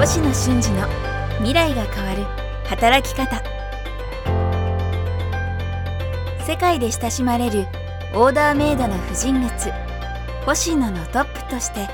[0.00, 0.88] 星野俊二の
[1.40, 2.24] 未来が変わる
[2.64, 3.42] 働き方。
[6.46, 7.66] 世界で親しまれる
[8.14, 9.70] オーダーメイドの婦人靴
[10.46, 11.86] 星野のトップとして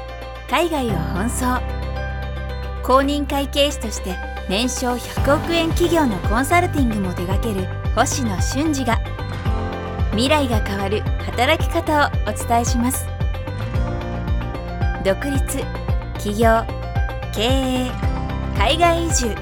[0.48, 1.60] 海外を奔走。
[2.84, 4.16] 公認会計士として
[4.48, 7.66] 年商100億円企業のコンサルティングも手掛ける
[7.96, 9.00] 星野俊二が
[10.12, 13.08] 未来が変わる働き方をお伝えします。
[15.04, 15.58] 独立
[16.20, 16.85] 起業
[17.36, 17.90] 経営
[18.56, 19.34] 海外移住。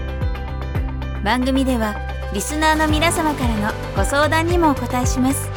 [1.22, 1.94] 番組では
[2.34, 5.48] リスナーの皆様からのご相談にもお答えします。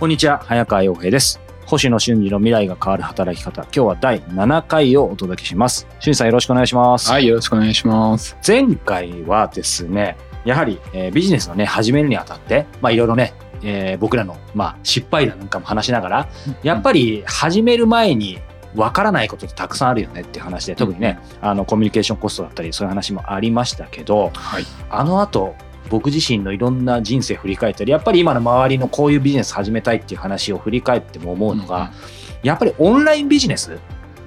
[0.00, 1.40] こんにちは早川洋平です。
[1.64, 3.62] 星野俊二の未来が変わる働き方。
[3.62, 5.86] 今日は第7回をお届けします。
[6.00, 7.08] 俊さんよろしくお願いします。
[7.08, 8.36] はい、よろしくお願いします。
[8.44, 16.28] 前回はですねやはり、えービジネスのね始めるにあたってまあいろいろね、えー僕らの、まあ、失敗談なんかも話しながら
[16.64, 18.40] やっぱり始める前に
[18.74, 24.64] わからないことってたくさんあるよねって話で特にねあのコミュニケーションコストだったりそういう話もありましたけどはい。
[24.90, 25.56] あの後
[25.88, 31.90] 僕自身のいろんな人生振り返ったりやっぱり今の周りのこういうビジネス始めたいっていう話を振り返っても思うのが、
[32.44, 33.78] やっぱりオンラインビジネス、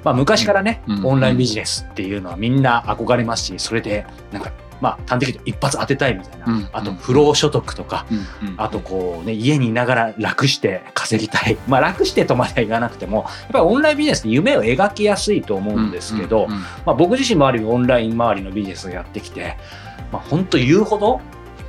[0.04, 1.06] まあ、昔からね、うん。
[1.06, 4.52] オンラインビジネスっていうのはみんな憧れますしそれでなんか
[4.84, 6.70] まあ端的に一発当てたいみたいな、うん。
[6.74, 8.50] あと不労所得とか、うん。
[8.50, 8.56] うん。
[8.58, 11.58] あとこうね家にいながら楽して稼ぎたい。
[11.68, 16.48] まあ楽してとまでは言わなくてもやっぱりオンラインビジネスって夢を描きやすいと思うんですけど、
[16.86, 19.58] まあ、僕自身もある意味オンライン周りのビジネスをやってきて、
[20.12, 21.22] まあ、本当言うほど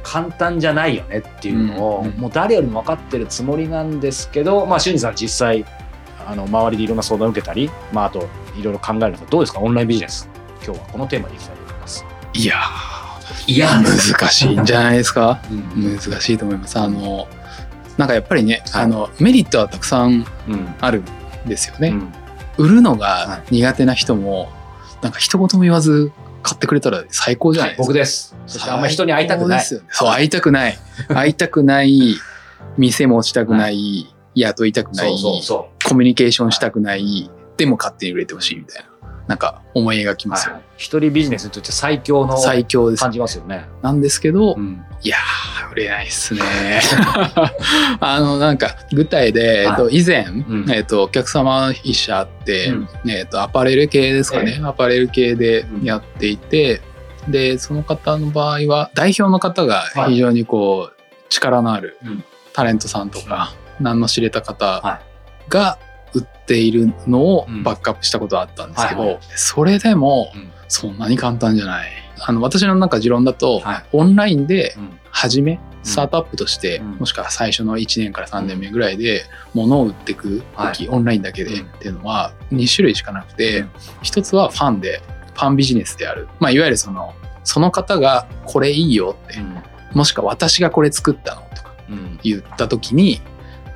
[0.03, 5.65] 簡単じゃないよねっていうのを、もう誰よりも分かってるつもりなんですけど、まあ、俊二さん実際
[6.27, 9.61] あの周りでいろんな相談を受けたり、まあ、あといろいろ考えるとどうですか？
[9.61, 10.29] オンラインビジネス。
[10.65, 12.05] 今日はこのテーマでいきたいと思います。
[12.35, 12.57] いや
[13.47, 15.41] いやー、難しいんじゃないですか？
[15.51, 16.79] うん難しいと思います。
[16.79, 17.29] あの、
[17.97, 21.03] なんかやっぱりね、はいあの、メリットはたくさんうんある
[21.45, 21.89] んですよね。
[21.89, 22.13] うん
[22.57, 24.49] 売るのはがい苦手な人も、
[25.03, 26.13] なんか一言も言わず
[26.45, 27.83] 買ってくれたら最高じゃないですか。
[27.83, 30.79] 僕ですそしてあんまり人に会いたくないねそう、会いたくない。
[31.09, 32.15] 会いたくない。
[32.79, 34.15] 店持ちたくない。
[34.37, 35.11] 雇いたくない。
[35.85, 37.29] コミュニケーションしたくない。
[37.57, 38.89] でも勝手に売れてほしいみたいな。
[39.27, 40.61] なんか思い描きう、ますよね。
[40.61, 43.01] はい、一人ビジネスにとって最強の最強です。
[43.01, 43.13] 感。
[43.13, 43.67] じますよね。
[43.83, 44.85] なんですけど、うん。
[45.03, 46.41] いやー、売れないっすね。
[48.01, 50.67] あの、なんか、具体で、えっと、以前、ん。
[50.71, 52.75] えっと、お客様一社あって、う
[53.07, 53.11] ん。
[53.11, 54.61] えっと、アパレル系ですかね。
[54.63, 56.81] アパレル系でやっていて、
[57.29, 60.13] で、その方の場合は、代表の方がはい。
[60.13, 62.25] 非常にこう、力のあるうん。
[62.53, 65.01] タレントさんとか、名の知れた方は
[65.49, 65.79] が
[66.15, 67.63] 売っているのをうん。
[67.63, 70.51] バックアップしたことはあったんですけど、はいはそれでもうん。
[70.69, 71.91] そんなに簡単じゃない。
[72.27, 73.85] あの私のなんか持論だと、はい。
[73.93, 74.99] オンラインでうん。
[75.11, 76.91] 初めスタートアップとして、うん。
[76.97, 81.67] もしくは最初の1年から3年目ぐらいで物を売っていく時、オンラインだけでうん。
[81.67, 83.71] っていうのは2種類しかなくて、うん。
[84.03, 85.03] 一つはファンで
[85.35, 89.39] ファンビジネスである、まあ、いわゆるそのその方がこれいいよって、
[89.93, 92.19] もしくは私がこれ作ったのとかうん。
[92.23, 93.21] 言った時に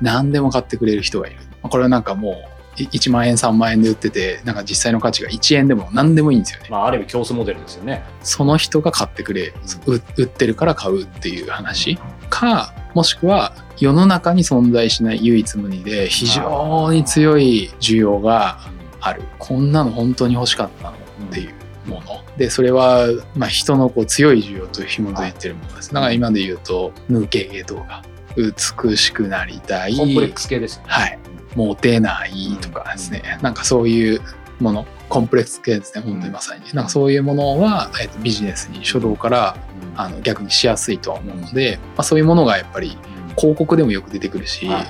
[0.01, 1.37] 何でも買ってくれる人がいる。
[1.61, 2.31] これはなんかも
[2.77, 6.67] うい1万円3万円で売っててなんか実際の価値が1円でも何でもいいんですよね。
[6.69, 8.03] まあ、ある意味競争モデルですよね。
[8.21, 9.53] その人が買ってくれ、
[9.85, 11.97] う売ってるから買うっていう話
[12.29, 18.59] か、もしくは世の中に存在しない唯一無二で非常に強い需要が
[19.01, 19.23] ある。
[19.37, 20.97] こんなの本当に欲しかったの？
[20.97, 20.97] っ
[21.31, 22.23] ていうもの。
[22.37, 25.93] で、それは、まあ、人のこう強い需要と紐づいてるものです。
[25.93, 28.03] だから今で言うと、抜け毛とか、
[28.37, 29.97] 美しくなりたい。
[29.97, 30.87] コンプレックス系ですよね。
[30.89, 31.19] はい。
[31.55, 34.21] モテないとかですね、なんかそういう
[34.59, 34.85] もの。
[35.09, 39.99] コンプレックス系ですね本当にまさに、なんかそういうものは、えっとビジネスに初動からうん。
[39.99, 42.95] あの逆にしやすいとは思うので、まあ、そういうものがやっぱり
[43.35, 44.87] 広告でもよく出てくるし、はい。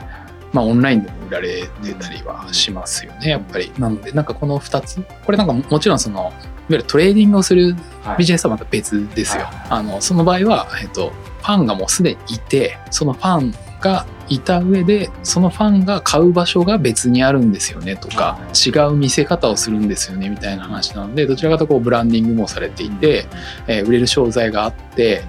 [0.51, 3.71] まあ、オンラインでも売られてたりはしますよねやっぱり。
[3.79, 5.01] なのでなんかこの2つ。
[5.25, 6.33] これなんかもちろんそのいわ
[6.67, 8.17] ゆるトレーディングをするはい。
[8.17, 9.43] ビジネスはまた別ですよ。
[9.43, 9.53] はい。
[9.69, 23.25] あのその場合は、えっと、ファンがもうすでにいてそのファンがいた上でそのファンが買う場所が別にあるんですよねとかは違う見せ方をするんですよねみたいな話なのでどちらかとこうブランディングもされていて、
[23.67, 25.23] えー売れる商材があって、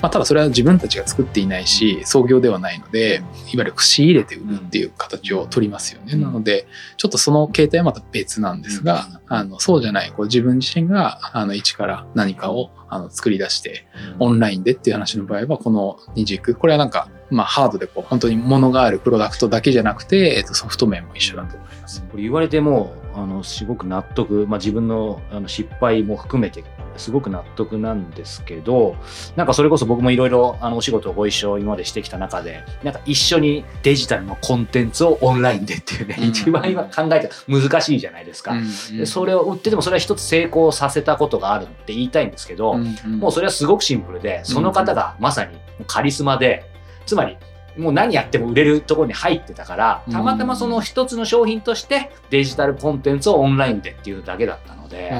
[0.00, 3.22] まあ、ただそれは自分たちが作っていないし創業ではないので
[3.52, 6.14] いわゆる仕入れて売るっていう形を取りますよね。
[6.14, 6.22] うん。
[6.22, 6.66] なので
[6.96, 13.86] ちょっとその形態はまた別なんですが、あのそうじゃないこう自分自身があの一から何かをあの作り出して
[14.18, 22.02] オンラインでっていう話の場合はこの二軸これはなんか、まあ、ハードでこう本当に物があるプロダクトだけじゃなくて、えっと、ソフト面も一緒だと思います。
[22.10, 26.64] これ言われてもあのすごく納得、まあ、自分のあの失敗も含めて
[26.96, 28.96] すごく納得なんですけど
[29.36, 38.54] なんかそれこそ僕もいろいろお仕事をご一緒今までしてきた中でなんか一緒にデジタルのコンテンツをオンラインでっていうね、うん一番今考えて難しいじゃないですか。
[38.92, 45.56] でそれを売っててもそれは一つ成功させたことがあるって言いたいんですけど、もうそれはすごくシンプルで、その方がまさに
[45.86, 46.64] カリスマで、
[47.06, 47.38] つまり、
[47.78, 55.12] もう何やっても売れるところに入ってたから、たまたまその一つの商品としてデジタルコンテンツをオンラインでっていうだけだったので、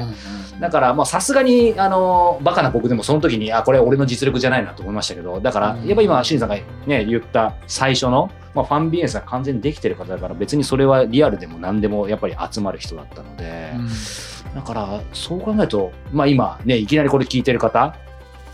[0.59, 5.87] だからまあさすがにあのバカな僕でもその時にあこれ俺の実力じゃないなと思いましたけどだからうん。
[5.87, 6.55] やっぱ今新さんが
[6.87, 13.71] ね言った最初の、まあ、ファンビジネスが完全にできてる方だから別にそれはリアルでも何でもやっぱり集まる人だったので、
[14.55, 17.95] だからそう考えると、まあ、今ねいきなりこれ聞いてる方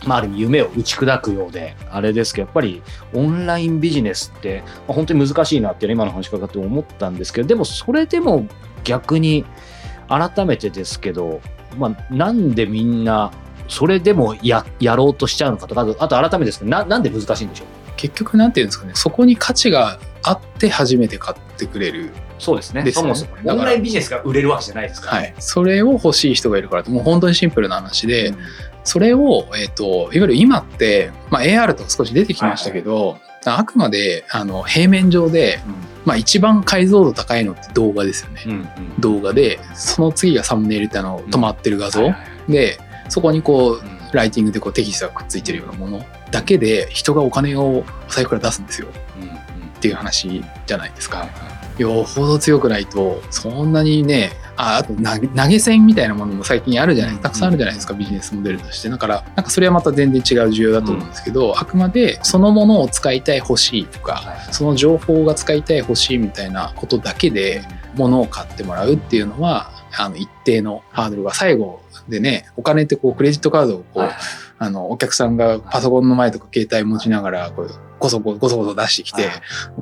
[0.06, 2.82] まあ、ある意味夢を打ち砕くようであれですけどやっぱり
[3.14, 8.48] オンラインビジネスって、まあ、本当に難しいなっていうのは今の話伺って思ったんですけどでもそれでも
[8.84, 9.46] 逆に
[10.10, 11.42] 改めてですけど、
[11.78, 13.32] まあ、なんでみんな
[13.70, 17.68] それでもややろうとしちゃうのかとかあとあと改めてですけどななんで難しいんでしょう？
[17.96, 22.84] 結局なんていうんですかねそこに価値があって初めて買ってくれる、そうですね。
[22.84, 23.16] ですよね。
[23.16, 28.38] そもそもオンラインビジネスが売れるわけじゃないですから、はい、それを欲しい人がいるからもう本当にシンプルな話で、うん
[28.84, 35.60] それを、えっといわゆる今って、まあ、AR とか少し出てきましたけど、あくまであの平面上で、
[36.06, 38.44] まあ、一番解像度高いのって動画ですよね。
[38.46, 38.68] うんうん。
[39.00, 42.78] 動画でその次がサムネイルってあの止まってる画像、はいはいで
[43.10, 43.94] そこにこううん。
[44.14, 46.06] ライティングでこうテキストがくっついてるようなもの。
[46.30, 48.88] だけで人がお金をお財布から出すんですよ。
[49.18, 49.30] うんうん。
[49.30, 49.34] っ
[49.82, 51.20] ていう話じゃないですか。
[51.20, 58.90] はいはいよほど強くないとそんなにねああと投げ投げ銭みたいなものも最近あるじゃないうんたくさんあるじゃないですかビジネスモデルとして。
[58.90, 64.54] だからなんかそれはまた全然違う需要だと思うんですけど、あくまでそのものを使いたい欲しいとかはい。
[64.54, 67.64] その情報が使いたい欲しいみたいなことだけで
[67.96, 74.18] 物を買ってもらうっていうのはあの一定のハードルが最後でねお金ってこうクレジットカードをこう、はいはい。
[74.60, 77.70] あのお客さんがパソコンの前とか携帯持ちながらこう
[78.04, 79.32] ごそごごそごそ出してきて、はい。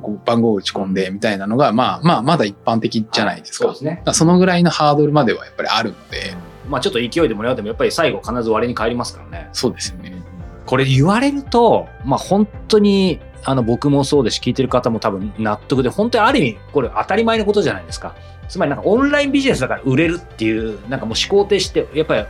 [0.00, 3.64] こう番号を打ち込んでみたいなのがまあまあまだ一般的じゃないですか。
[3.64, 4.02] そうですね。
[4.12, 6.36] そのぐらいのハードルまではやっぱりあるので、
[6.68, 9.48] まあちょっと勢いでもらうでもやっぱり最後必ず割に帰りますからね。
[9.52, 10.22] そうですよね。
[10.66, 14.36] これ言われると、まあ本当にあの僕もそうです。
[14.36, 18.14] し聞いてる方も多分納得で本当にある意味これ当たり前のことじゃないですか。
[18.48, 22.24] つまりなんかオンラインビジネスだから売れるっていうなんかもう思考停止ってやっぱり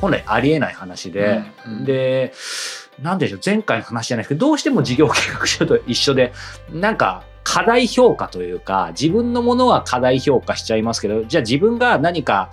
[0.00, 1.72] 本来ありえない話で、うん。
[1.72, 1.84] うん。
[1.84, 2.32] で
[3.02, 6.32] なんでしょう前回の話じゃないですけどどうしても事業計画書と一緒で
[6.72, 12.50] なんか課題評価というか自分のものは課題評価しちゃいますけどじゃあ自分が何か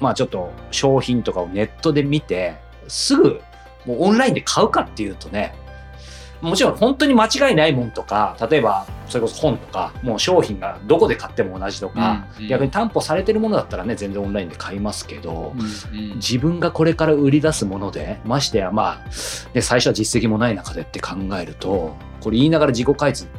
[0.00, 2.56] まあちょっと商品とかをネットで見て
[2.88, 3.40] すぐ
[3.86, 5.54] もうオンラインで買うかっていうとね
[6.42, 16.14] もちろん本当に間違いないもんとか例えばそれこそ本とかもう商品がどこで買っても同じとか、うん逆に担保されてるものだったらね全然オンラインで買いますけど、うんうん。
[16.16, 19.08] 自分がこれから売り出すものでましてやまあ、
[19.54, 22.96] ね、最初は実績もない中でって考えるとこれ言いながら自己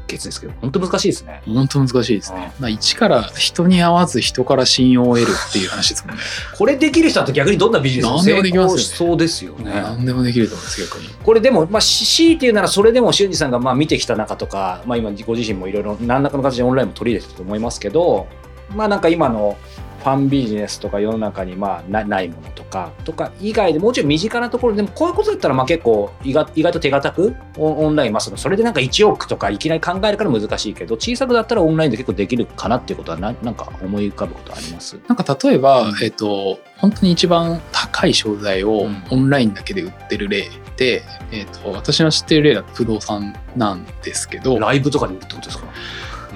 [0.08, 1.42] 解決ですけど本当難しいですね。
[1.46, 2.52] 本当難しいですね。
[2.60, 6.22] まあ一から人に合わず人から信用を得るっていう話ですもんね。
[6.58, 9.72] これできる人だと逆にどんなビジネスも成功しそうですよね。
[9.72, 11.10] 何でもできると思います逆に。
[11.24, 18.28] これでも、まあ、し強いて言うならそれでも俊二さんがまあ見てきた中とか、まあ、今ご自身もいろいろ何らかの形でオンラインも取り入れてると思いますけど
[18.76, 19.58] まあなんか今の
[20.04, 35.00] ファンビジネスとか世の中にまあなないものとかとか以外でもうちょい身近なところでもこういうことだったらまあ結構意外意外と手堅くオンラインまあそれでなんか1億とかいきなり考えるから難しいけど小さくだったらオンラインで結構できるかなっていうことはななんか思い浮かぶことあります？
[35.08, 35.96] なんか例えば、うん。
[36.04, 39.04] えっ、と本当に一番高い商材をうん。
[39.12, 45.66] オンラインだけで売ってる例って、えっ、と私の知ってる例だと不動産なんですけど、ライブとかで売るってことですか？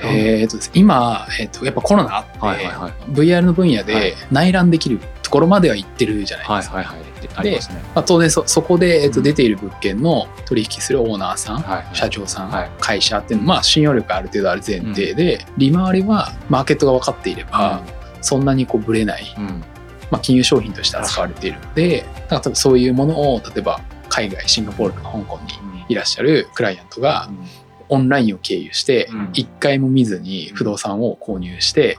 [0.04, 2.92] えっと今、えっとやっぱコロナあって、はいはいはい。
[3.12, 3.86] VR の分野はい。
[3.86, 6.78] で内覧できるところまでは行ってるじゃないですか。
[6.78, 7.08] はいはいはい。
[7.36, 7.82] ありますね。
[7.96, 9.24] まあ、当然そそこで、えっとうん。
[9.24, 11.96] 出ている物件の取引するオーナーさん、はいはい。
[11.96, 12.72] 社長さん、はい。
[12.80, 17.82] 会社っていうのは、まあ、信用力がある程度ある前提で、利回りはマーケットが分かっていれば、
[18.22, 19.64] そんなにこうぶれない、うん。
[20.12, 27.30] まあ、金融商品として扱われているのでだからそういうものを例えば海外シンガポールとか香港にいらっしゃるクライアントが
[27.90, 29.30] オンラインを経由してうん。
[29.34, 31.98] 一回も見ずに不動産を購入して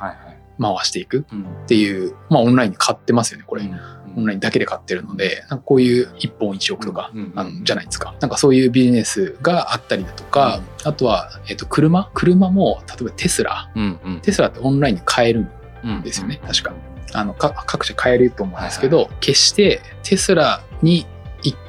[0.60, 1.42] 回していくうん。
[1.42, 3.78] っていう、まあ、オンラインで買ってますよねこれ、うん。
[4.16, 7.32] オンラインだけで買ってるのでなんかこういう1本1億とか、うん。
[7.36, 8.14] あのじゃないですか。
[8.20, 12.10] なんかそういうビジネスがあったりだとか、あとは、えっと車？
[12.14, 13.70] 車も例えばテスラ。
[14.22, 15.50] テスラってオンラインで買えるん
[15.84, 16.74] うんですよね確か。
[17.14, 21.06] あのか各社買えると思うんですけど、決してテスラに一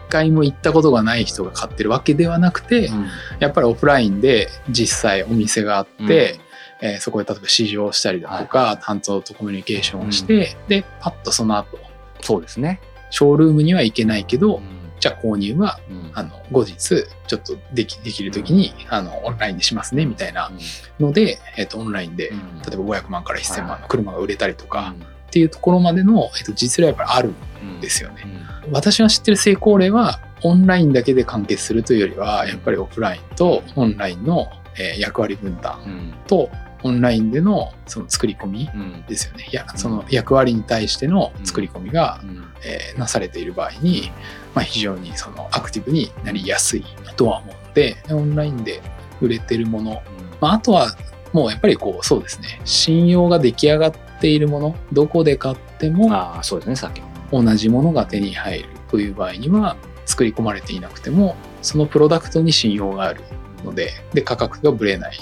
[0.09, 3.07] 回も行ったことがない人が買ってるわけではなくて、うん。
[3.39, 6.39] やっぱりオフラインで実際お店があって、
[6.81, 11.77] えーそこで例えば試乗したりだとか、担当とコミュニケーションをして、でパッとその後
[12.21, 12.81] そうですね。
[13.09, 14.63] ショールームには行けないけど、うん。
[14.99, 16.11] じゃあ購入はうん。
[16.13, 20.51] あの後日ちょっとできできる時に、あのオンラインでしますねみたいな
[20.99, 22.59] ので、えっとオンラインで、うん。
[22.59, 24.95] 例えば500万から1000はい万の車が売れたりとか
[25.29, 27.33] っていうところまでの、えっと実例はやっぱりある
[27.65, 28.25] んですよね。
[28.71, 36.13] 私が知ってる成功例はオンラインだけで完結するというよりはやっぱりオフラインとオンラインの、えー役割分担うん。
[36.27, 36.49] と
[36.83, 39.03] オンラインでのその作り込みうん。
[39.07, 39.47] ですよね。
[39.51, 42.43] いやその役割に対しての作り込みが、うん。
[42.65, 44.11] えーなされている場合に、
[44.55, 48.81] まあ、非常にそのアクティブになりやすいとは思うのでオンラインで
[49.21, 50.01] 売れてるもの、
[50.41, 50.95] まあ、あとは
[51.33, 52.59] もうやっぱりこうそうですね。
[52.65, 57.07] 信用が出来上がっているものどこで買ってもああそうですねさっきの。
[57.31, 63.21] 同じものが手に入るという場合には作り込まれていなくてもそのプロダクトに信用がある
[63.63, 65.17] のでで価格がぶれない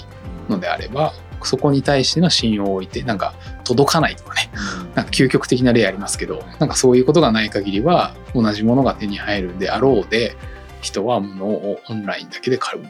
[0.48, 1.12] のであれば
[1.42, 4.50] そこに対しての信用を置いてなんか届かないとかね。
[4.94, 10.36] なんか究極的な例ありますけどなんかそういうことがない限りは同じものが手に入るであろうで
[10.80, 12.84] 人は物をオンラインだけで買う。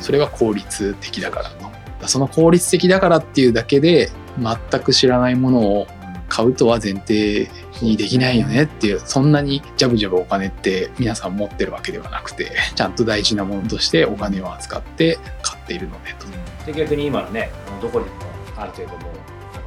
[0.00, 1.69] それは効率的だからと
[2.06, 5.86] その効率的だからっていうだけで全く知らないものを
[6.28, 7.50] 買うとは前提
[7.82, 16.26] にできないよねっていうそんなにジャブジャブお金って皆さん持ってるわけではなくて ちゃんと大事なものとしてお金を扱って買っているのでと。
[16.66, 17.50] で逆に今のね
[17.82, 18.10] どこにも
[18.56, 19.12] ある程度も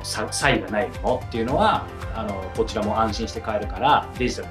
[0.04, 1.86] 差異がないものっていうのは
[2.16, 4.48] あのこちらも安心して買えるからデジタル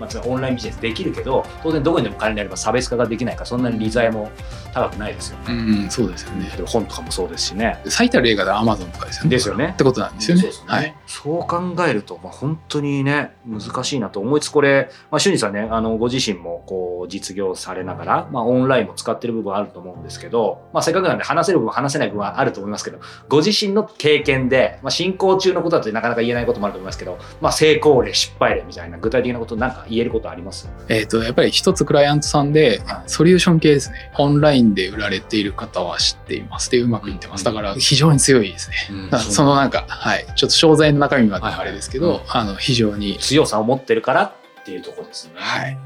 [0.00, 4.30] まあ、つまりオンラインビジネスできるけど当然どこにでも金になれば差別化ができないからそんなに利材も
[4.74, 5.44] 高くないですよね。
[5.54, 6.50] うん、そうですよね。
[6.56, 7.80] で本とかもそうですしね。
[7.86, 9.30] 最たる映画で Amazon とかですよね。
[9.30, 10.42] ですよねってことなんですよね。
[10.42, 10.94] そうねはい。
[11.06, 30.68] そう考えると、まあ、本当にね難しいなと思いつつこれ、まあ、俊二さんねあのご自身もこう実業されながら、まあ、オンラインも使ってる部分あると思うんですけど、まあ、せっかくなんで話せる部分話せない部分はあると思いますけどご自身の経験で、まあ、進行中のことだとなかなか言えないこともあると思いますけど、まあ、成功例失敗例みたいな具体的なことなんか言えることあります？
[30.88, 34.10] えっ、と、やっぱり一つクライアントさんで、ソリューション系ですね。
[34.18, 36.70] オンラインで売られている方は知っています。
[36.70, 37.44] で、うまくいってます。
[37.44, 38.76] だから、非常に強いですね。
[39.10, 40.26] だからそのなんか、はい。
[40.36, 43.18] ちょっと商材の中身はあれですけど、はいはいあの、非常に。
[43.18, 45.32] 強さを持ってるからっていうところですね。
[45.36, 45.78] はい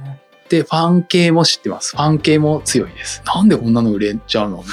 [0.51, 1.97] で、ファン系も知ってます。
[1.97, 3.23] ファン系も強いです。
[3.25, 4.59] なんでこんなの売れちゃうの？
[4.59, 4.65] み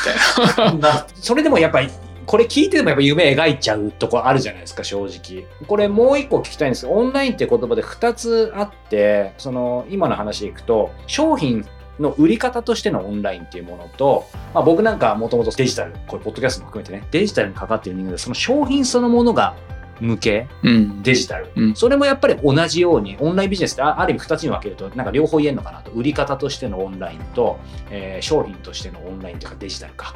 [0.57, 0.73] たいな。
[0.91, 1.89] なそれでもやっぱり
[2.25, 5.45] これ聞いててもやっぱ夢描いちゃうとこあるじゃないですか正直。
[5.67, 6.85] これもう一個聞きたいんです。
[6.85, 11.65] けどオンラインって言葉で2つあってその今の話でいくと商品
[11.99, 19.55] の売り方としてのオンラインっていうものと、まあ、僕なんかもともとデジタルこれポッドキャストも含めてねデジタルにかかっている人間でその商品そのものが
[19.99, 21.03] 向けうん。
[21.03, 21.75] デジタル、うん。
[21.75, 25.91] それもやっぱり同じようにオンラインビジネスってあある意味2つに分けるとなんか両方言えるのかなと。
[25.91, 27.59] 売り方としてのオンラインと、
[27.91, 30.15] えー商品としてのオンラインというかデジタルか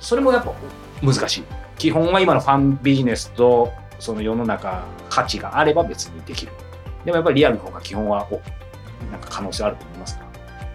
[0.00, 0.52] それもやっぱ
[1.02, 1.44] 難しい。
[1.78, 6.52] 基本は今のファンビジネスとその世の中価値があれば別にできる。
[7.04, 8.40] でもやっぱりリアルの方が基本はお
[9.10, 10.26] なんか可能性あると思いますか？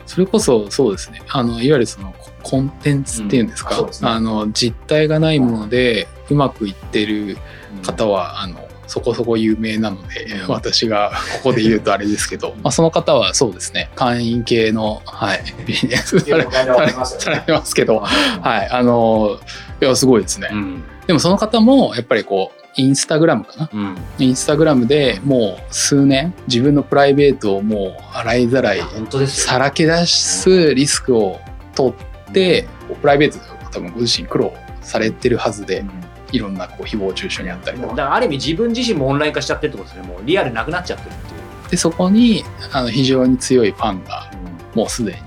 [0.06, 1.22] それこそそうですね。
[1.30, 3.94] あの、いわゆるそのココンテンツっていうんですか、うん。
[3.94, 4.10] すね。
[4.10, 7.38] あの、実体がないものでうまくいってる
[7.84, 10.48] 方は、あのそこそこ有名なので、うん。
[10.52, 13.90] 私がここで言うとあれですけど、 まあ、その方はそうですね。
[13.96, 19.40] 会員系の、はい、ビジネスされされますされてますけど、はい、あの
[19.82, 20.84] いやすごいですね、うん。
[21.08, 23.70] でもその方もやっぱりこうインスタグラムかな。
[23.74, 23.98] うん。
[24.20, 29.54] インスタグラムでもう数年自分のプライベートをもう洗いざらい本当ですよ。
[29.54, 31.40] さらけ出すリスクを
[31.76, 31.94] 取
[32.30, 32.68] って
[33.02, 35.86] プライベートで多分ご自身苦労されてるはずで
[36.32, 37.96] いろんなこう誹謗中傷にあったりとか。
[37.96, 40.08] だからある意味自分自身もオンライン化しちゃってるってことですね。
[40.08, 41.70] もうリアルなくなっちゃってるっていう。
[41.72, 44.32] でそこにあの非常に強いファンが
[44.76, 45.18] もうすでに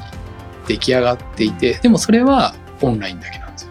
[0.66, 3.70] 出来上がっていてでもそれはオンラインだけなんですよ。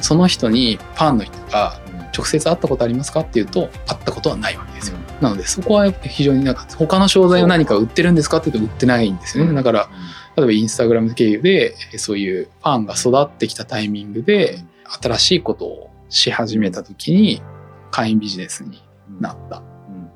[0.00, 1.80] その人にファンの人が
[2.16, 4.98] 直接会ったことありますかっていうと会ったことはないわけですよ。
[5.20, 9.54] なのでそこは非常になんか他の商材を何か売ってるんですかって言うと売ってないんですよね。
[9.54, 9.88] だから
[10.36, 14.58] 例えばインスタグラム経由でそういうファンが育ってきたタイミングで
[15.00, 17.42] 新しいことをし始めた時に
[17.90, 18.82] 会員ビジネスに
[19.18, 19.62] なった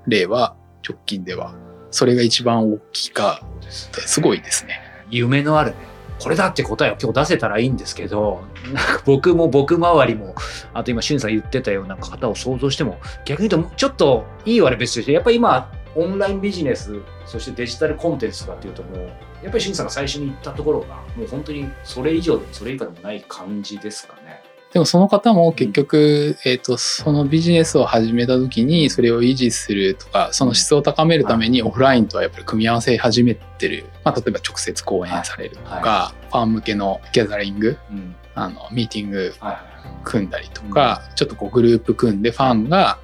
[0.07, 0.55] 例は
[0.89, 1.55] 直近では
[1.91, 4.81] それが一番大きいかすごいですね。
[5.11, 5.77] 夢のあるね
[6.19, 10.35] これだって答えを今日出せたらいいんですけどなんか僕も僕周りも
[10.73, 18.99] あと今しゅんさん言ってたような方を想像しても逆に言うとちょっといい悪い別としてやっぱり今オンラインビジネスそしてデジタルコンテンツとかっていうともう
[19.43, 24.26] やっぱりしゅんさんが最初に言ったところがもう本当にそれ以上でもそれ以下でもない感じですかね。
[24.77, 38.15] でもその方も結局、えー、とそのビジネスを始めた時にそれを維持するとかその質を高めるためにオフラインとはやっぱり組み合わせ始めてる、まあ、例えば直接講演されるとか、はファン向けのギャザリングうん。
[38.35, 39.57] あのミーティングはい
[40.05, 42.99] 組んだりとか、ちょっとこうグループ組んでファンが、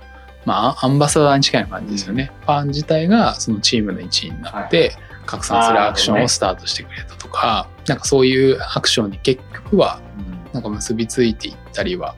[0.45, 4.93] まあ、アンバサダーに近い感じですよね、ファン自体がそのチームの一員になって、
[5.25, 10.03] 拡散するアクションをスタートしてくれたとか、なんかそういうアクションに結局は
[10.53, 12.15] なんか結びついていったりは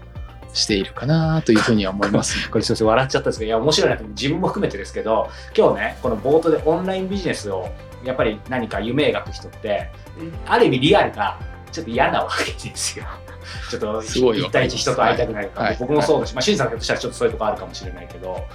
[0.53, 2.47] しているかなというふうには思います、ね。
[2.51, 7.69] これすいません笑っちゃったんですけどいや面白いなと自分も含めてですけど 今日ねこの冒頭でオンラインビジネスを
[8.05, 9.91] やっぱり何か夢描く人って
[10.47, 11.39] ある意味リアルが
[11.73, 13.05] ちょっと嫌なわけですよ。
[13.69, 18.47] ちょっとすごいわ一対一人と会いたくないとか、はい僕もそうだし、まあ、しんさんとしたらちょっとそういうとこあるかもしれないけど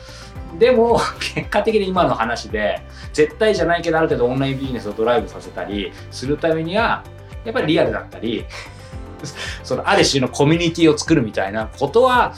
[0.58, 1.00] でも
[1.36, 2.82] 結果的に今の話で
[3.14, 7.04] 絶対じゃないけどある程度オンラインビジネスをドライブさせたりするためには
[7.44, 8.46] やっぱりリアルだったり
[9.64, 12.34] そのある種のコミュニティを作るみたいなことは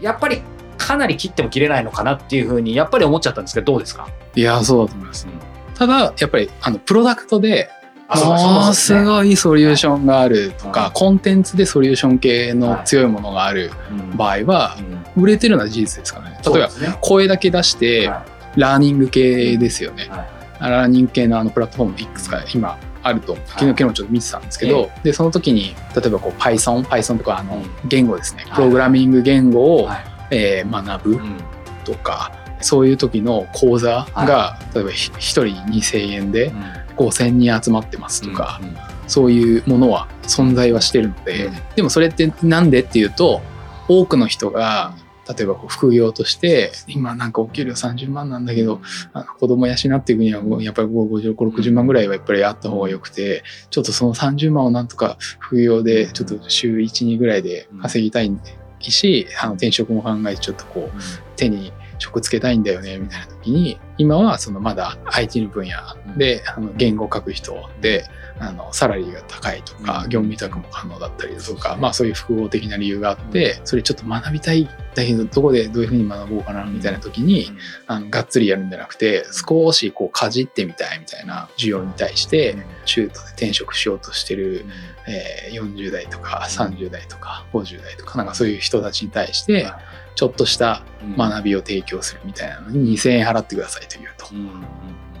[0.00, 0.42] やっぱり
[0.78, 4.08] かなり切っても切れないのかなっていうふうにやっぱり思っちゃったんですけどどうですか？
[4.34, 5.26] いやそうだと思います。
[5.74, 7.70] ただやっぱりあのプロダクトで
[8.08, 10.90] もうかそうですごいソリューションがあるとか、はい。
[10.94, 14.76] コンテンツでソリューション系の強いものがあるうん場合は
[15.16, 16.40] 売れてるのは事実ですからね。
[16.44, 16.68] 例えば
[17.00, 18.24] 声だけ出しては
[18.56, 20.08] ラーニング系ですよね。
[20.10, 20.24] は
[20.68, 20.70] い。
[20.70, 27.70] ラーニング系のあのプラットフォームいくつか今あると昨日昨日もちょっと見てたんですけど、でその時に例えばこう Python Python とかあのうん。
[27.88, 28.54] 言語ですね、はい。
[28.56, 30.04] プログラミング言語を、はい。
[30.32, 31.36] えー学ぶうん。
[31.84, 35.42] とかそういう時の講座が、例えばひ1人
[35.72, 36.52] 2000円で
[36.96, 38.76] 5000人集まってますとか、うん。
[39.08, 41.54] そういうものは存在はしてるので、うん。
[41.76, 43.40] でもそれってなんでっていうと
[43.88, 44.94] 多くの人が
[45.36, 48.80] 例えばこう副業として今なんかお給料30万なんだけど
[49.12, 58.32] あの子供養っていくにはもうやっぱり5060万ぐらいはやっぱりあった方がよくてちょっとその30万をなんとか副業でちょっと週12ぐらいで稼ぎたい
[58.80, 61.00] しあの転職も考えてちょっとこう
[61.36, 65.74] 手に職つけたいんだよねみたいな時に今はそのまだ IT の分野
[66.16, 68.04] であの言語を書く人で
[68.38, 70.08] あのサラリーが高いとかうん。
[70.08, 74.68] 業務委託も可能だったりだとか、まあそういう複合的な理由があってそれちょっと学びたい
[75.00, 77.50] だけどどこでどういうふうに学ぼうかなみたいな時に
[77.86, 84.64] あのがっつりやるんじゃなくて少しこうかじってみたいみたいな需要に対して中途で転職しようとしてる、
[85.08, 89.66] えー40代とか30代とか50代とかなんかそういう人たちに対して
[90.14, 90.84] ちょっとした
[91.16, 94.64] 学びを提供するみたいなのに2000円払ってくださいというとうんうん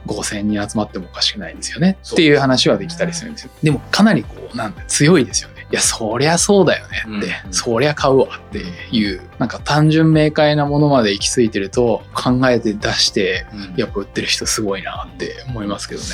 [0.06, 1.98] 5000人集まってもおかしくないんですよね。
[2.02, 3.50] っていう話はできたりするんですよ。
[3.62, 7.52] でもかなりこうなんだ強いですよねいやそりゃそうだよねって、うん。
[7.52, 9.22] そりゃ買うわっていう。
[9.38, 13.74] なんか単純明快なものまで行き着いてると考えて出してうん。
[13.76, 16.06] やっぱ売ってる人すごいなって思いますけどね。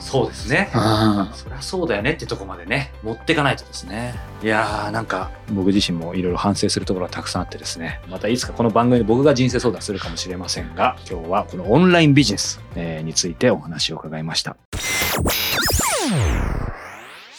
[0.00, 0.70] そうですね。
[0.74, 4.14] あそりゃそうだよねってとこまでね持ってかないとですね。
[4.42, 8.00] いやーなんか僕自身もいろいろ反省するところがたくさんあってですね。
[8.08, 14.56] またいつかこの番組で僕が人生相談するかもしれませんが今日はこのオンラインビジネスえーについてお話を伺いました。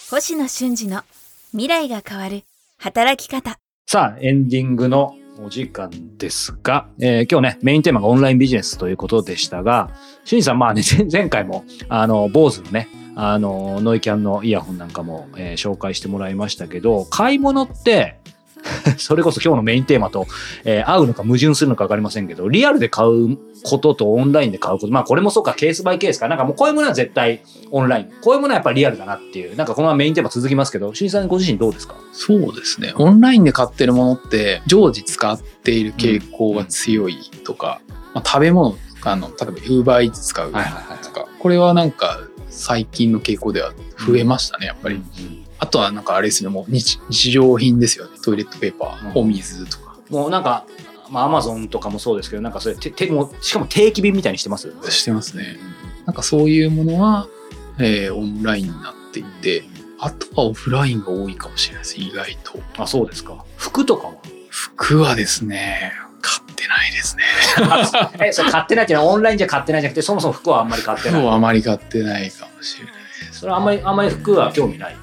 [0.09, 1.03] 星野俊二の
[1.51, 2.43] 未来が変わる。
[2.77, 3.59] 働き方。
[3.85, 9.89] さあエンディングのお時間ですが、えー今日ねメインテーマがオンラインビジネスということでしたが
[10.23, 18.15] しんさんまあね 前回もあの坊主のねあのノイキャンのイヤホンなんかも、えー紹介してもらいましたけど買い物って
[18.97, 20.27] それこそ今日のメインテーマと、
[20.63, 24.91] えー合うのか矛盾するのか分かりませんけどリアルで買うこととオンラインで買うこと。
[24.91, 26.27] まあこれもそうかケースバイケースか。
[26.27, 27.41] なんかもうこういうものは絶対
[27.71, 28.05] オンライン。
[28.21, 29.55] こういうものはやっぱりリアルだなっていう。
[29.55, 31.95] なんかこのままメインテーマ続きますけどしんさんご自身どうですか？
[32.13, 32.93] そうですね。
[32.97, 37.81] オンラインで買ってるものって常時使っている傾向が強いとか、
[38.13, 43.73] まあ、食べ物あの例えば UberEats 使うとはいはいはいかこれはなんか最近の傾向では
[44.07, 44.95] 増えましたねやっぱり。
[44.95, 48.17] うんあとはなんかあれですねもう日日常品ですよね。
[48.23, 49.21] トイレットペーパー、うん。
[49.21, 49.95] お水とか。
[50.09, 50.65] もうなんか、
[51.09, 54.73] まあ、アマゾンとかもそうですけど、なんかそれ、ててもうしかも定期便みたいにしてます？
[54.89, 55.57] してますね。
[56.05, 57.27] なんかそういうものは、
[57.77, 59.63] えーオンラインになっていて
[59.99, 62.01] あとはオフラインが多いかもしれないです。
[62.01, 62.59] 意外と。
[62.77, 63.45] あ、そうですか。
[63.55, 64.13] 服とかは？
[64.49, 67.23] 服はですね買ってないですね。
[68.27, 71.21] え、それ買ってないっていうのはオンラインじゃ買ってないじゃなくて、そもそも服はあんまり買ってない。
[71.21, 72.93] 服はあまり買ってないかもしれない
[73.41, 74.95] それはあんまり、あんまり服は興味ない？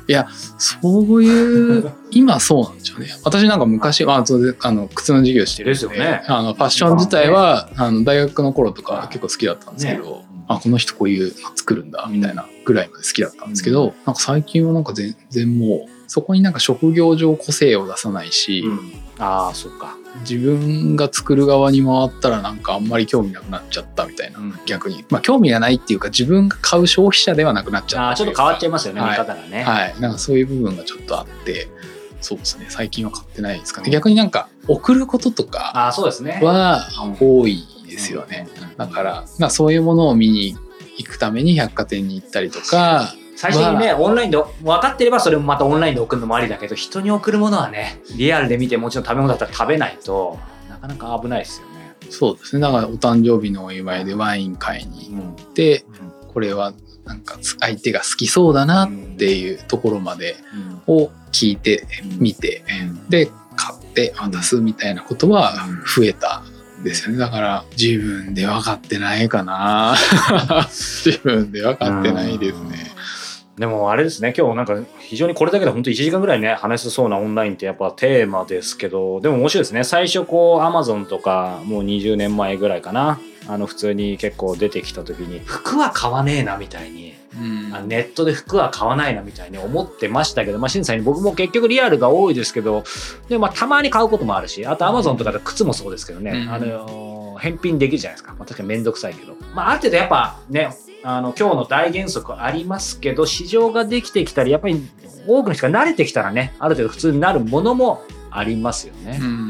[0.59, 0.79] そ
[1.16, 3.09] ういう今そうなんですよね。
[3.24, 4.24] 私なんか昔はあ
[4.61, 6.22] あの靴の授業してるんですよね。
[6.29, 10.24] あのファッション自体はあの大学の頃とか結構好きだったんですけど、ね。
[10.46, 18.92] あこの人こういうの作るんだみたいなぐらいまで好きだったんですけど、なんか最近はなんか全然もうそこになんか職業上個性を出さないし、うん。
[19.19, 19.97] ああ、そっか。
[20.29, 24.55] 自分が作る側に回ったらなんかあんまり興味なくなっちゃったみたいな、うん。
[24.67, 25.05] 逆に。
[25.11, 28.03] まあ興味がないっていうか自分が買う消費者ではなくなっちゃった。
[28.09, 29.11] ああ、ちょっと変わっちゃいますよね、はい。
[29.11, 29.63] 見方がね。
[29.63, 31.69] はい、なんかそういう部分がちょっとあって
[32.21, 32.67] そうですね。
[32.69, 33.91] 最近は買ってないですかね。
[33.91, 36.41] 逆になんか送ることとかああ、そうですね。
[36.43, 36.81] は
[37.21, 38.49] 多いですよね。
[38.77, 40.57] だから、まあ、そういうものを見に
[40.97, 50.37] 行くために百貨店に行ったりとか最初にね、オンラインで分かってればそれもまたオンラインで送るのもありだけど人に送るものはねリアルで見てもちろん食べ物だったら食べないと
[50.68, 51.94] なかなか危ないですよね。
[52.11, 52.62] そうですね。
[52.62, 55.85] だからお誕生日のお祝いでワイン買いに行って
[56.35, 56.72] これは
[57.05, 60.35] なんか相手が好きそうだなっていうところまで
[60.88, 61.87] を聞いて
[62.18, 62.64] みて
[63.09, 65.55] で買って渡すみたいなことは
[65.96, 66.42] 増えた
[66.81, 67.18] んですよね。
[67.18, 69.94] だから自分で分かってないかな。
[70.66, 72.98] 自分で分かってないですね。
[73.59, 79.85] でもあれですね今日なんか非常にこれだけで本当1時間ぐらいね話せそうなオンラインってやっぱテーマですけどでも面白いですね。
[79.85, 83.21] 最初こうアマゾンとかもう20年前ぐらいかな。
[83.51, 87.75] あの普通に結構出てきた時に服は買わねえなみたいに、うん。
[87.75, 92.85] あネットで服は買わないなみたいに思ってましたけどまあ審査に僕も結局リアルが多いですけど
[93.31, 96.53] でもまあたまに買うこともあるしあとアマゾンとかで靴もそうですけどね、うん。
[96.53, 100.68] あの返品できるじゃないですか、まあ、確かに面倒くさいけど、まあ、ある程度やっぱね
[101.03, 104.81] あの今日の大原則ありますけど市場ができてきたりやっぱり
[105.27, 109.19] 多くの人が慣れてきたらねある程度普通になるものもありますよね。
[109.21, 109.49] うんうんうんうん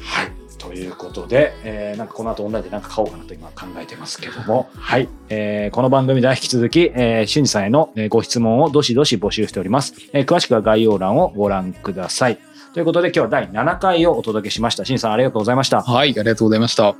[0.00, 9.94] はいということで、えーなんかこの後オンラインで何か買おうかなと今考えてますけども、はい、えーこの番組では引き続き、えー、俊二さんへのえーご質問をどしどし募集しております。
[10.14, 12.38] えー詳しくは概要欄をご覧ください。
[12.72, 14.84] ということで今日は第7回をお届けしました。
[14.84, 15.82] 俊二さんありがとうございました。
[15.82, 16.96] はいありがとうございました。